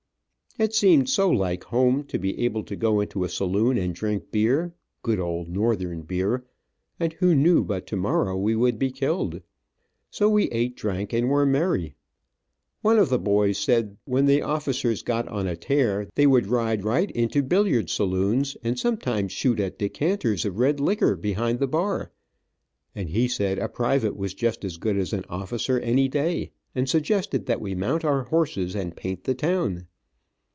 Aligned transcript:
It 0.59 0.73
seemed 0.75 1.07
so 1.09 1.29
like 1.29 1.63
home 1.63 2.03
to 2.07 2.19
be 2.19 2.37
able 2.43 2.63
to 2.65 2.75
go 2.75 2.99
into 2.99 3.23
a 3.23 3.29
saloon 3.29 3.77
and 3.77 3.95
drink 3.95 4.31
beer, 4.31 4.73
good 5.01 5.17
old 5.17 5.47
northern 5.47 6.01
beer, 6.01 6.43
and 6.99 7.13
who 7.13 7.33
knew 7.33 7.63
but 7.63 7.87
tomorrow 7.87 8.35
we 8.35 8.53
would 8.53 8.77
be 8.77 8.91
killed. 8.91 9.39
So 10.09 10.27
we 10.29 10.49
ate, 10.49 10.75
drank, 10.75 11.13
and 11.13 11.29
were 11.29 11.45
merry. 11.45 11.95
One 12.81 12.99
of 12.99 13.07
the 13.07 13.17
boys 13.17 13.57
said 13.59 13.95
when 14.03 14.25
the 14.25 14.41
officers 14.41 15.03
got 15.03 15.25
on 15.29 15.47
a 15.47 15.55
tear, 15.55 16.09
they 16.15 16.27
would 16.27 16.47
ride 16.47 16.83
right 16.83 17.09
into 17.11 17.41
billiard 17.43 17.89
saloons, 17.89 18.57
and 18.61 18.77
sometime 18.77 19.29
shoot 19.29 19.57
at 19.61 19.79
decanters 19.79 20.43
of 20.43 20.59
red 20.59 20.81
liquor 20.81 21.15
behind 21.15 21.59
the 21.59 21.67
bar, 21.67 22.11
and 22.93 23.09
he 23.11 23.29
said 23.29 23.57
a 23.57 23.69
private 23.69 24.17
was 24.17 24.33
just 24.33 24.65
as 24.65 24.75
good 24.75 24.97
as 24.97 25.13
an 25.13 25.23
officer 25.29 25.79
any 25.79 26.09
day, 26.09 26.51
and 26.75 26.89
suggested 26.89 27.45
that 27.45 27.61
we 27.61 27.73
mount 27.73 28.03
our 28.03 28.25
horses 28.25 28.75
and 28.75 28.97
paint 28.97 29.23
the 29.23 29.33
town. 29.33 29.87